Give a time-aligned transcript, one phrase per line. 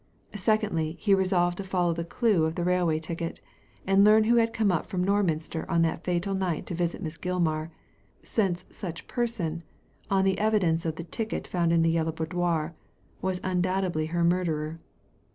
[0.33, 3.39] Secondly, he resolved to follow the clue of the railway ticket,
[3.85, 7.19] and learn who had come up from Norminster on that fatal night to visit Miss
[7.19, 7.69] Gilmar,
[8.23, 9.61] since such person—
[10.09, 12.73] on the evidence of the ticket found in the Yellow Boudoir—
[13.21, 14.79] was undoubtedly her murderer.